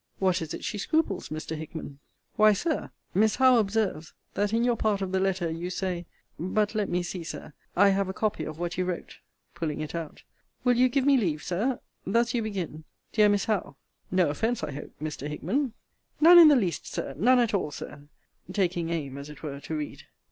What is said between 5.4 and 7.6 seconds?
you say but let me see, Sir